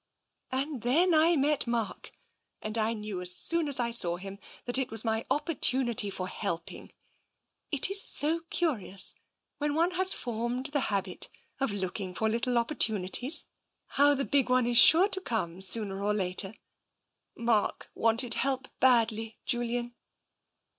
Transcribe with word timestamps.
"And 0.51 0.81
then 0.81 1.13
I 1.13 1.35
met 1.35 1.67
Mark. 1.67 2.11
And 2.59 2.75
I 2.75 2.93
knew 2.93 3.21
as 3.21 3.35
soon 3.35 3.67
as 3.67 3.79
I 3.79 3.91
saw 3.91 4.17
him 4.17 4.39
that 4.65 4.79
it 4.79 4.89
was 4.89 5.05
my 5.05 5.23
opportunity 5.29 6.09
for 6.09 6.27
helping. 6.27 6.91
It 7.71 7.91
is 7.91 8.01
so 8.01 8.39
curious, 8.49 9.13
when 9.59 9.75
one 9.75 9.91
has 9.91 10.11
formed 10.11 10.71
the 10.73 10.79
habit 10.89 11.29
of 11.59 11.69
looking 11.71 12.15
for 12.15 12.27
little 12.27 12.57
opportunities, 12.57 13.45
how 13.89 14.15
the 14.15 14.25
big 14.25 14.49
one 14.49 14.65
is 14.65 14.79
sure 14.79 15.07
to 15.07 15.21
come 15.21 15.61
sooner 15.61 16.01
or 16.03 16.15
later. 16.15 16.55
Mark 17.37 17.91
wanted 17.93 18.33
help 18.33 18.69
badly, 18.79 19.37
Julian.' 19.45 19.93